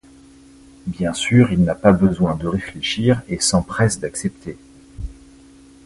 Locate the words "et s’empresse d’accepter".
3.29-4.57